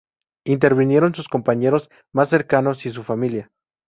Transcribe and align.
intervinieron 0.47 1.13
sus 1.13 1.27
compañeros 1.29 1.91
mas 2.11 2.29
cercanos 2.29 2.87
y 2.87 2.89
su 2.89 3.03
familia 3.03 3.51